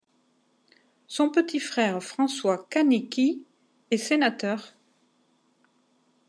[1.05, 3.45] Son petit frère, François Kaniki,
[3.91, 4.73] est sénateur.